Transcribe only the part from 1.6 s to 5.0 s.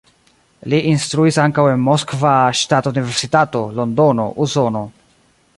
en Moskva Ŝtata Universitato, Londono, Usono.